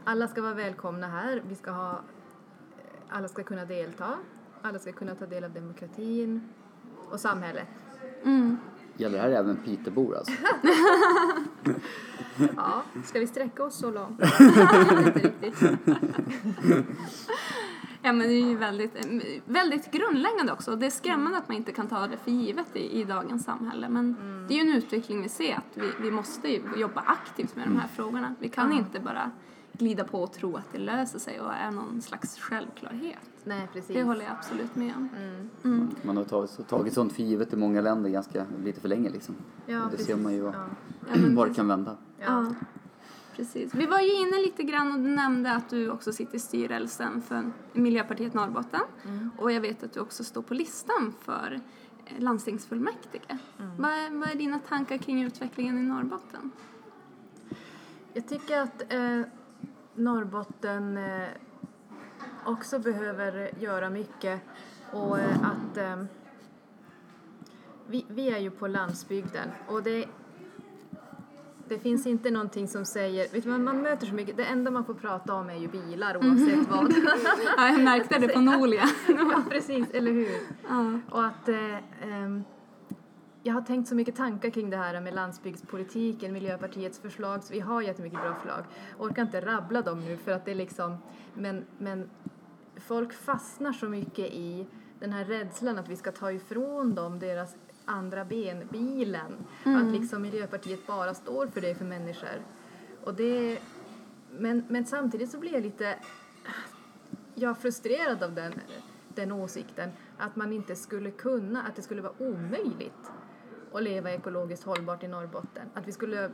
Alla 0.09 0.29
ska 0.29 0.43
vara 0.43 0.55
välkomna 0.55 1.07
här, 1.09 1.43
vi 1.49 1.55
ska 1.55 1.71
ha, 1.71 1.91
eh, 1.93 1.97
alla 3.09 3.29
ska 3.29 3.43
kunna 3.43 3.65
delta, 3.65 4.15
alla 4.63 4.79
ska 4.79 4.93
kunna 4.93 5.15
ta 5.15 5.27
del 5.27 5.45
av 5.45 5.51
demokratin 5.53 6.41
och 7.11 7.21
samhället. 7.21 7.67
Mm. 8.25 8.57
Gäller 8.97 9.17
det 9.19 9.23
här 9.23 9.31
även 9.31 9.57
Piterbor 9.57 10.17
alltså? 10.17 10.33
Ja, 12.57 12.83
ska 13.05 13.21
vi 13.21 13.27
sträcka 13.27 13.65
oss 13.65 13.79
så 13.79 13.91
långt? 13.91 14.21
Inte 15.07 15.19
riktigt. 15.19 15.63
Ja, 18.03 18.13
men 18.13 18.19
det 18.29 18.35
är 18.35 18.49
ju 18.49 18.57
väldigt, 18.57 18.95
eh, 18.97 19.03
väldigt 19.45 19.91
grundläggande 19.91 20.53
också. 20.53 20.77
Det 20.77 20.87
är 20.87 20.91
skrämmande 20.91 21.39
att 21.39 21.49
man 21.49 21.57
inte 21.57 21.73
kan 21.73 21.89
ta 21.89 22.07
det 22.07 22.17
för 22.17 22.31
givet 22.31 22.77
i, 22.77 23.01
i 23.01 23.05
dagens 23.05 23.45
samhälle. 23.45 23.89
Men 23.89 24.17
det 24.49 24.55
är 24.55 24.65
ju 24.65 24.71
en 24.71 24.77
utveckling 24.77 25.23
vi 25.23 25.29
ser 25.29 25.55
att 25.57 25.77
vi, 25.77 25.91
vi 26.01 26.11
måste 26.11 26.49
ju 26.49 26.63
jobba 26.77 27.01
aktivt 27.01 27.57
med 27.57 27.69
de 27.69 27.77
här 27.77 27.89
frågorna. 27.89 28.35
Vi 28.39 28.49
kan 28.49 28.73
Ja. 28.73 28.79
inte 28.79 29.01
bara 29.01 29.31
glida 29.79 30.05
på 30.05 30.23
och 30.23 30.33
tro 30.33 30.57
att 30.57 30.73
det 30.73 30.79
löser 30.79 31.19
sig 31.19 31.41
och 31.41 31.53
är 31.53 31.71
någon 31.71 32.03
slags 32.03 32.39
självklarhet. 32.39 33.19
Nej, 33.45 33.69
precis. 33.73 33.97
Det 33.97 34.03
håller 34.03 34.23
jag 34.23 34.33
absolut 34.33 34.77
med 34.77 34.95
om. 34.97 35.09
Mm. 35.17 35.51
Mm. 35.65 35.91
Man 36.03 36.17
har 36.17 36.25
tagit, 36.25 36.69
tagit 36.69 36.95
sånt 36.95 37.13
för 37.13 37.23
givet 37.23 37.53
i 37.53 37.57
många 37.57 37.81
länder 37.81 38.11
ganska 38.11 38.47
lite 38.65 38.81
för 38.81 38.89
länge 38.89 39.11
liksom. 39.11 39.35
Ja, 39.67 39.75
det 39.75 39.91
precis. 39.91 40.07
ser 40.07 40.17
man 40.17 40.33
ju 40.33 40.39
Ja. 40.45 40.53
Ja, 41.09 41.15
var 41.31 41.47
det 41.47 41.55
kan 41.55 41.69
vända. 41.69 41.97
Ja. 42.19 42.25
Ja, 42.27 42.55
precis. 43.37 43.75
Vi 43.75 43.87
var 43.87 44.01
ju 44.01 44.15
inne 44.15 44.37
lite 44.37 44.63
grann 44.63 44.93
och 44.93 44.99
du 44.99 45.09
nämnde 45.09 45.53
att 45.53 45.71
du 45.71 45.91
också 45.91 46.13
sitter 46.13 46.37
i 46.37 46.39
styrelsen 46.41 47.23
för 47.23 47.51
Miljöpartiet 47.73 48.35
Norrbotten. 48.35 48.81
Mm. 49.05 49.31
Och 49.39 49.53
jag 49.53 49.61
vet 49.61 49.83
att 49.83 49.93
du 49.93 50.01
också 50.01 50.25
står 50.25 50.43
på 50.43 50.55
listan 50.55 51.15
för 51.21 51.61
eh, 52.07 52.23
landstingsfullmäktige. 52.23 53.39
Vad, 53.79 53.91
är, 53.91 54.19
vad 54.19 54.29
är 54.29 54.35
dina 54.35 54.59
tankar 54.59 54.99
kring 54.99 55.23
utvecklingen 55.23 55.79
i 55.79 55.83
Norrbotten? 55.83 56.51
Jag 58.13 58.29
tycker 58.29 58.61
att 58.61 58.93
eh, 58.93 59.21
Norrbotten 59.97 60.97
eh, 60.97 61.29
också 62.45 62.79
behöver 62.79 63.51
göra 63.61 63.91
mycket 63.91 64.41
och 64.93 65.19
eh, 65.19 65.37
att 65.43 65.77
eh, 65.77 66.05
vi, 67.87 68.07
vi 68.09 68.31
är 68.31 68.39
ju 68.39 68.51
på 68.51 68.67
landsbygden 68.67 69.49
och 69.69 69.83
det 69.83 70.07
det 71.69 71.79
finns 71.79 72.07
inte 72.07 72.31
någonting 72.31 72.69
som 72.69 72.85
säger, 72.85 73.29
vet 73.33 73.45
du, 73.45 73.59
man, 73.59 73.83
möter 73.83 74.07
så 74.07 74.15
mycket, 74.15 74.37
det 74.37 74.45
enda 74.45 74.71
man 74.71 74.85
får 74.85 74.95
prata 74.95 75.35
om 75.35 75.51
är 75.51 75.57
ju 75.57 75.69
bilar 75.69 76.17
oavsett 76.17 76.69
vad. 76.69 76.95
Ja, 77.57 77.69
jag 77.69 77.81
märkte 77.81 78.19
det 78.19 78.29
på 78.29 78.41
Nolia. 78.41 78.83
ja, 79.09 79.43
precis, 79.51 79.91
eller 79.91 80.13
hur? 80.13 80.41
Ja. 80.69 81.01
Och 81.11 81.25
att 81.25 81.49
eh, 81.49 81.77
ehm, 82.03 82.45
jag 83.47 83.55
har 83.55 83.63
tänkt 83.63 83.89
så 83.89 83.95
mycket 83.95 84.17
tankar 84.17 84.51
kring 84.51 84.71
det 84.71 84.77
här 84.77 85.01
med 85.01 85.15
landsbygdspolitiken, 85.15 86.33
Miljöpartiets 86.33 86.99
förslag, 86.99 87.45
så 87.45 87.53
vi 87.53 87.61
har 87.61 87.83
jättemycket 87.83 88.21
bra 88.21 88.35
förslag. 88.35 88.65
Jag 88.99 89.07
orkar 89.07 89.23
inte 89.23 89.41
rabbla 89.41 89.83
dem 89.83 90.01
nu 90.01 90.17
för 90.17 90.33
att 90.33 90.45
det 90.45 90.51
är 90.51 90.55
liksom, 90.55 90.99
men, 91.35 91.65
men 91.79 92.11
folk 92.77 93.13
fastnar 93.13 93.73
så 93.73 93.89
mycket 93.89 94.33
i 94.33 94.67
den 95.01 95.13
här 95.13 95.25
rädslan 95.25 95.79
att 95.79 95.89
vi 95.89 95.97
ska 95.97 96.13
ta 96.13 96.33
ifrån 96.33 96.95
dem 96.95 97.19
deras 97.19 97.57
andra 97.85 98.25
ben, 98.25 98.69
bilen. 98.73 99.33
Att 99.65 99.93
liksom 99.93 100.23
Miljöpartiet 100.23 100.87
bara 100.87 101.15
står 101.15 101.47
för 101.47 101.61
det 101.61 101.75
för 101.75 101.85
människor. 101.85 102.43
Och 103.05 103.15
det, 103.15 103.59
men, 104.39 104.65
men 104.69 104.87
samtidigt 104.87 105.31
så 105.31 105.39
blir 105.39 105.53
jag 105.53 105.63
lite 105.63 105.95
jag 107.35 107.51
är 107.51 107.55
frustrerad 107.55 108.23
av 108.23 108.35
den, 108.35 108.53
den 109.15 109.33
åsikten 109.33 109.91
att 110.19 110.37
man 110.37 110.53
inte 110.53 110.77
skulle 110.77 111.11
kunna, 111.11 111.63
att 111.63 111.77
det 111.77 111.83
skulle 111.83 112.03
vara 112.03 112.15
omöjligt 112.19 113.11
att 113.73 113.83
leva 113.83 114.11
ekologiskt 114.13 114.65
hållbart 114.67 115.03
i 115.05 115.09
Norrbotten. 115.09 115.67
Att 115.75 115.89
vi 115.89 115.93
skulle 115.93 116.25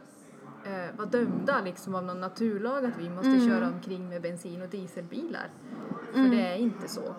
eh, 0.64 0.96
vara 0.96 1.06
dömda 1.08 1.60
liksom 1.64 1.94
av 1.94 2.04
någon 2.04 2.20
naturlag 2.20 2.84
att 2.84 2.98
vi 2.98 3.10
måste 3.10 3.40
köra 3.48 3.68
omkring 3.68 4.08
med 4.08 4.22
bensin 4.22 4.62
och 4.62 4.68
dieselbilar. 4.68 5.50
För 6.12 6.20
det 6.20 6.42
är 6.42 6.56
inte 6.56 6.88
så. 6.88 7.14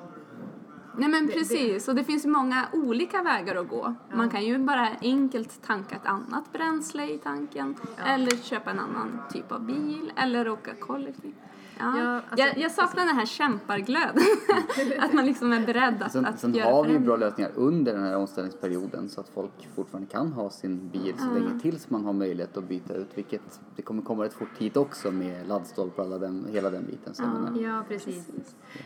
Nej 0.98 1.10
men 1.10 1.26
Det- 1.28 1.34
precis, 1.34 1.88
och 1.88 1.96
det 1.96 2.04
finns 2.04 2.26
många 2.26 2.66
olika 2.74 3.24
vägar 3.24 3.56
att 3.56 3.68
gå. 3.68 3.94
Man 4.14 4.30
kan 4.30 4.44
ju 4.46 4.58
bara 4.58 4.88
enkelt 5.02 5.62
tanka 5.64 5.96
ett 5.96 6.06
annat 6.06 6.54
bränsle 6.54 7.10
i 7.10 7.18
tanken 7.18 7.76
Ja. 7.98 8.04
eller 8.04 8.32
köpa 8.32 8.72
en 8.72 8.80
annan 8.80 9.22
typ 9.34 9.52
av 9.52 9.62
bil 9.66 10.12
eller 10.16 10.50
åka 10.50 10.76
kollektivt. 10.80 11.36
Ja. 11.80 11.98
Ja, 11.98 12.22
alltså- 12.30 12.48
jag, 12.48 12.58
jag 12.58 12.72
saknar 12.72 13.06
den 13.06 13.16
här 13.16 13.26
kämparglöden. 13.26 14.24
att 15.00 15.14
man 15.14 15.26
liksom 15.26 15.52
är 15.54 15.66
beredd 15.66 16.04
att, 16.04 16.12
Sen, 16.12 16.26
att 16.26 16.40
sen 16.40 16.54
göra 16.54 16.72
har 16.72 16.86
vi 16.86 16.92
ju 16.92 17.00
bra 17.00 17.16
lösningar 17.16 17.52
under 17.56 17.94
den 17.94 18.04
här 18.04 18.18
omställningsperioden 18.18 19.10
så 19.10 19.22
att 19.22 19.30
folk 19.30 19.70
fortfarande 19.76 20.10
kan 20.12 20.34
ha 20.34 20.50
sin 20.50 20.90
bil 20.90 21.14
så 21.18 21.34
länge 21.34 21.60
tills 21.60 21.90
man 21.90 22.06
har 22.06 22.14
möjlighet 22.14 22.58
att 22.58 22.64
byta 22.64 22.94
ut 22.94 23.10
vilket 23.16 23.60
det 23.76 23.82
kommer 23.82 24.02
komma 24.04 24.24
rätt 24.24 24.34
fort 24.34 24.58
hit 24.58 24.78
också 24.78 25.12
med 25.12 25.48
laddstolpar 25.48 26.04
och 26.04 26.10
alla 26.10 26.18
den, 26.18 26.48
hela 26.52 26.70
den 26.70 26.86
biten. 26.86 27.14
Så 27.14 27.24
jag 27.24 27.64
Ja. 27.64 27.70
Ja, 27.70 27.84
precis. 27.88 28.28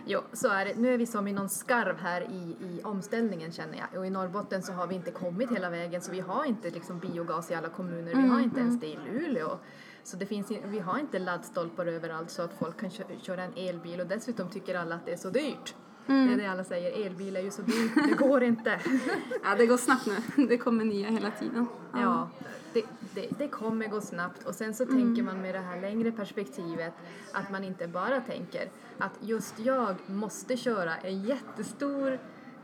Jo, 0.06 0.20
så 0.34 0.48
är 0.48 0.66
det. 0.66 0.74
Nu 0.78 0.94
är 0.94 0.98
vi 0.98 1.06
som 1.06 1.28
i 1.28 1.34
någon 1.34 1.50
skarv 1.50 1.98
här 1.98 2.22
i, 2.22 2.56
i 2.66 2.82
omställningen 2.84 3.52
känner 3.52 3.78
jag. 3.78 4.00
Och 4.00 4.08
i 4.08 4.10
Norrbotten 4.10 4.62
så 4.64 4.74
har 4.74 4.88
vi 4.88 4.96
inte 4.96 5.12
kommit 5.12 5.52
hela 5.52 5.70
vägen 5.70 6.02
så 6.02 6.12
vi 6.12 6.20
har 6.20 6.46
inte 6.46 6.70
liksom 6.70 7.00
biogas 7.00 7.52
i 7.52 7.56
alla 7.56 7.70
kommuner. 7.70 8.16
Vi 8.16 8.28
har 8.28 8.40
inte 8.40 8.60
ens 8.60 8.80
det 8.80 8.88
i 8.88 8.98
Luleå. 9.12 9.60
Så 10.08 10.18
det 10.18 10.26
finns, 10.26 10.52
vi 10.66 10.80
har 10.80 11.00
inte 11.00 11.20
laddstolpar 11.20 11.86
överallt 11.86 12.30
så 12.32 12.42
att 12.42 12.54
folk 12.54 12.80
kan 12.80 12.90
kö- 12.90 13.04
köra 13.22 13.44
en 13.44 13.54
elbil 13.56 14.02
och 14.02 14.08
dessutom 14.08 14.50
tycker 14.50 14.76
alla 14.76 14.96
att 14.96 15.06
det 15.06 15.12
är 15.14 15.18
så 15.18 15.30
dyrt. 15.30 15.76
Det 16.06 16.14
är 16.14 16.38
det 16.38 16.46
alla 16.46 16.64
säger, 16.64 17.06
elbil 17.06 17.36
är 17.36 17.42
ju 17.42 17.52
så 17.52 17.62
dyrt, 17.62 17.92
det 18.10 18.14
går 18.28 18.44
inte. 18.44 18.80
Ja, 19.44 19.56
det 19.58 19.66
går 19.66 19.78
snabbt 19.78 20.06
nu. 20.36 20.48
Det 20.48 20.58
kommer 20.58 20.86
nya 20.86 21.10
hela 21.10 21.32
tiden. 21.32 21.68
Ja, 21.94 22.30
det, 22.74 22.84
det, 23.16 23.28
det 23.38 23.48
kommer 23.48 23.88
gå 23.88 24.02
snabbt 24.02 24.44
och 24.44 24.56
sen 24.56 24.74
så 24.74 24.86
tänker 24.86 25.24
man 25.24 25.42
med 25.42 25.56
det 25.56 25.60
här 25.60 25.82
längre 25.82 26.12
perspektivet 26.12 26.94
att 27.34 27.52
man 27.52 27.64
inte 27.64 27.88
bara 27.88 28.22
tänker 28.22 28.70
att 28.98 29.12
just 29.22 29.60
jag 29.60 29.96
måste 30.06 30.58
köra 30.58 30.96
en 30.98 31.24
jättestor 31.24 32.20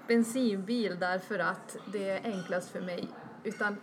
bensinbil 0.07 0.97
därför 1.00 1.39
att 1.39 1.77
det 1.91 2.09
är 2.09 2.31
enklast 2.33 2.69
för 2.71 2.81
mig 2.81 3.07
utan 3.43 3.77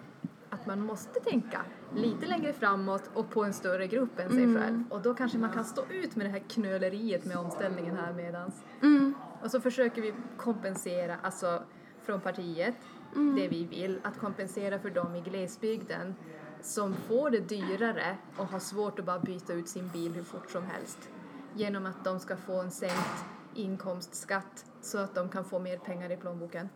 att 0.51 0.67
man 0.67 0.81
måste 0.81 1.21
tänka 1.21 1.61
lite 1.95 2.27
längre 2.27 2.53
framåt 2.53 3.11
och 3.15 3.31
på 3.31 3.45
en 3.45 3.53
större 3.53 3.87
grupp 3.87 4.19
än 4.19 4.31
sig 4.31 4.57
själv 4.57 4.85
och 4.91 5.03
då 5.03 5.15
kanske 5.15 5.39
man 5.39 5.53
kan 5.53 5.65
stå 5.65 5.83
ut 5.91 6.17
med 6.17 6.27
det 6.27 6.31
här 6.31 6.43
knöleriet 6.49 7.25
med 7.25 7.37
omställningen 7.37 7.97
här 7.97 8.13
medans. 8.13 8.55
Mm. 8.83 9.15
Och 9.43 9.51
så 9.51 9.61
försöker 9.61 10.03
vi 10.03 10.15
kompensera, 10.37 11.17
alltså 11.23 11.63
från 12.03 12.21
partiet, 12.21 12.75
det 13.15 13.49
vi 13.49 13.65
vill, 13.65 14.01
att 14.03 14.19
kompensera 14.19 14.79
för 14.79 14.91
dem 14.91 15.15
i 15.15 15.21
glesbygden 15.21 16.15
som 16.63 16.95
får 16.95 17.31
det 17.31 17.49
dyrare 17.49 18.17
och 18.37 18.47
har 18.47 18.59
svårt 18.59 18.99
att 18.99 19.05
bara 19.05 19.19
byta 19.19 19.53
ut 19.53 19.69
sin 19.69 19.89
bil 19.89 20.13
hur 20.13 20.23
fort 20.23 20.51
som 20.51 20.63
helst. 20.63 21.11
Genom 21.55 21.87
att 21.87 22.05
de 22.05 22.21
ska 22.21 22.37
få 22.37 22.61
en 22.61 22.71
sänkt 22.71 23.25
inkomstskatt 23.55 24.67
så 24.81 24.99
att 24.99 25.15
de 25.15 25.29
kan 25.29 25.45
få 25.45 25.59
mer 25.59 25.79
pengar 25.79 26.13
i 26.13 26.17
plånboken. 26.17 26.69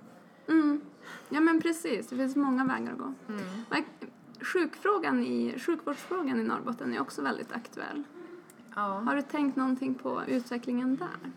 Mm. 0.49 0.80
Ja 1.28 1.40
men 1.40 1.61
precis, 1.61 2.09
det 2.09 2.16
finns 2.16 2.37
många 2.37 2.64
vägar 2.64 2.92
att 2.92 2.99
gå. 2.99 3.14
Men 3.26 3.85
Sjukfrågan 4.44 5.22
i, 5.22 5.58
sjukvårdsfrågan 5.58 6.40
i 6.40 6.42
Norrbotten 6.42 6.94
är 6.94 7.00
också 7.00 7.22
väldigt 7.22 7.52
aktuell. 7.52 8.02
Ja. 8.74 8.80
Har 8.82 9.16
du 9.16 9.22
tänkt 9.22 9.56
någonting 9.56 9.94
på 9.94 10.22
utvecklingen 10.26 10.96
där? 10.96 11.32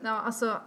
Ja, 0.00 0.10
alltså, 0.10 0.60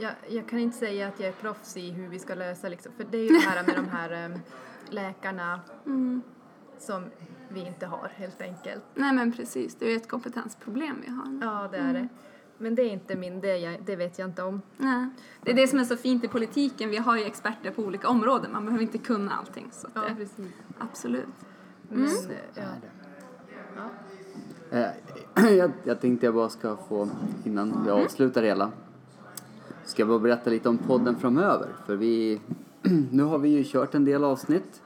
jag, 0.00 0.12
jag 0.28 0.48
kan 0.48 0.58
inte 0.58 0.76
säga 0.78 1.08
att 1.08 1.20
jag 1.20 1.28
är 1.28 1.32
proffs 1.32 1.76
i 1.76 1.90
hur 1.90 2.08
vi 2.08 2.18
ska 2.18 2.34
lösa 2.34 2.68
liksom, 2.68 2.92
för 2.96 3.04
det 3.10 3.18
är 3.18 3.22
ju 3.22 3.28
det 3.28 3.38
här 3.48 3.64
med 3.66 3.74
de 3.76 3.88
här 3.88 4.10
em, 4.24 4.38
läkarna 4.90 5.60
Mm. 5.86 6.22
som 6.78 7.04
vi 7.48 7.66
inte 7.66 7.86
har 7.86 8.10
helt 8.14 8.40
enkelt. 8.40 8.82
Nej 8.94 9.12
men 9.12 9.32
precis, 9.32 9.74
det 9.74 9.86
är 9.86 9.90
ju 9.90 9.96
ett 9.96 10.08
kompetensproblem 10.08 10.96
vi 11.06 11.10
har. 11.10 11.38
Ja, 11.42 11.68
det 11.72 11.78
är 11.78 11.92
det. 11.92 12.08
Men 12.58 12.74
det 12.74 12.82
är 12.82 12.92
inte 12.92 13.16
min, 13.16 13.40
det, 13.40 13.56
jag, 13.56 13.82
det 13.86 13.96
vet 13.96 14.18
jag 14.18 14.28
inte 14.28 14.42
om. 14.42 14.62
Nej. 14.76 15.06
Det 15.42 15.50
är 15.50 15.54
det 15.54 15.68
som 15.68 15.78
är 15.78 15.84
så 15.84 15.96
fint 15.96 16.24
i 16.24 16.28
politiken, 16.28 16.90
vi 16.90 16.96
har 16.96 17.16
ju 17.16 17.24
experter 17.24 17.70
på 17.70 17.82
olika 17.82 18.08
områden, 18.08 18.52
man 18.52 18.64
behöver 18.64 18.82
inte 18.82 18.98
kunna 18.98 19.32
allting. 19.32 19.68
Så 19.72 19.86
att 19.86 19.92
Ja, 19.94 20.02
det, 20.08 20.14
precis. 20.14 20.46
absolut. 20.78 21.24
Men, 21.88 22.04
eh, 22.04 22.10
ja. 22.54 22.62
Ja. 24.70 24.88
Eh, 25.36 25.50
jag, 25.56 25.70
jag 25.84 26.00
tänkte 26.00 26.26
jag 26.26 26.34
bara 26.34 26.48
ska 26.48 26.76
få, 26.76 27.08
innan 27.44 27.84
vi 27.84 27.90
avslutar 27.90 28.42
det 28.42 28.48
hela, 28.48 28.72
ska 29.84 30.02
jag 30.02 30.08
bara 30.08 30.18
berätta 30.18 30.50
lite 30.50 30.68
om 30.68 30.78
podden 30.78 31.16
framöver. 31.16 31.68
För 31.86 31.96
vi, 31.96 32.40
nu 33.10 33.22
har 33.22 33.38
vi 33.38 33.48
ju 33.48 33.64
kört 33.64 33.94
en 33.94 34.04
del 34.04 34.24
avsnitt. 34.24 34.82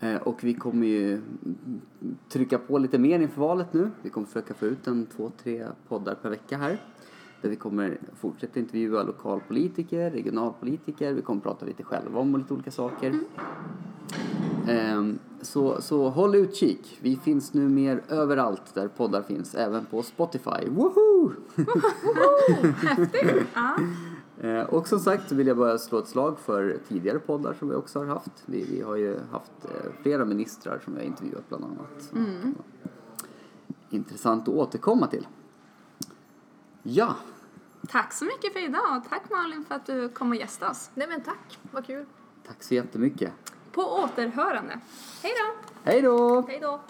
Eh, 0.00 0.16
och 0.16 0.44
vi 0.44 0.54
kommer 0.54 0.86
ju 0.86 1.22
trycka 2.28 2.58
på 2.58 2.78
lite 2.78 2.98
mer 2.98 3.20
inför 3.20 3.40
valet 3.40 3.72
nu. 3.72 3.90
Vi 4.02 4.10
kommer 4.10 4.26
försöka 4.26 4.54
få 4.54 4.66
ut 4.66 4.86
en 4.86 5.06
två, 5.06 5.32
tre 5.42 5.66
poddar 5.88 6.14
per 6.14 6.30
vecka 6.30 6.58
här. 6.58 6.78
Där 7.44 7.50
vi 7.50 7.56
kommer 7.56 7.98
fortsätta 8.14 8.60
intervjua 8.60 9.02
lokalpolitiker, 9.02 10.10
regionalpolitiker. 10.10 11.12
Vi 11.12 11.22
kommer 11.22 11.40
prata 11.40 11.66
lite 11.66 11.82
själva 11.82 12.20
om 12.20 12.36
lite 12.36 12.54
olika 12.54 12.70
saker. 12.70 13.20
Ehm, 14.68 15.18
så, 15.40 15.80
så 15.80 16.08
håll 16.08 16.34
utkik. 16.34 16.98
Vi 17.02 17.16
finns 17.16 17.54
nu 17.54 17.68
mer 17.68 18.02
överallt 18.08 18.74
där 18.74 18.88
poddar 18.88 19.22
finns, 19.22 19.54
även 19.54 19.84
på 19.84 20.02
Spotify. 20.02 20.68
Woho! 20.68 21.32
Ja. 23.54 23.78
Eh, 24.48 24.62
och 24.62 24.88
som 24.88 24.98
sagt 24.98 25.28
så 25.28 25.34
vill 25.34 25.46
jag 25.46 25.56
bara 25.56 25.78
slå 25.78 25.98
ett 25.98 26.08
slag 26.08 26.38
för 26.38 26.78
tidigare 26.88 27.18
poddar 27.18 27.54
som 27.58 27.68
vi 27.68 27.74
också 27.74 27.98
har 27.98 28.06
haft. 28.06 28.42
Vi, 28.46 28.66
vi 28.70 28.80
har 28.80 28.96
ju 28.96 29.18
haft 29.32 29.64
eh, 29.64 29.92
flera 30.02 30.24
ministrar 30.24 30.80
som 30.84 30.94
vi 30.94 31.00
har 31.00 31.06
intervjuat 31.06 31.48
bland 31.48 31.64
annat. 31.64 32.12
Intressant 33.90 34.42
att 34.42 34.54
återkomma 34.54 35.06
till. 35.06 35.26
Ja, 36.86 37.16
Tack 37.88 38.12
så 38.12 38.24
mycket 38.24 38.52
för 38.52 38.64
idag 38.64 38.96
och 38.96 39.10
tack 39.10 39.22
Malin 39.30 39.64
för 39.64 39.74
att 39.74 39.86
du 39.86 40.08
kom 40.08 40.30
och 40.30 40.36
gästade 40.36 40.70
oss. 40.70 40.90
Nej 40.94 41.08
men 41.08 41.20
tack, 41.20 41.58
vad 41.70 41.86
kul. 41.86 42.06
tack 42.46 42.62
så 42.62 42.74
jättemycket. 42.74 43.32
På 43.72 43.82
återhörande. 43.82 44.80
Hej 45.22 45.32
då! 45.36 45.68
Hej 45.90 46.02
då! 46.02 46.44
Hej 46.48 46.58
då. 46.62 46.80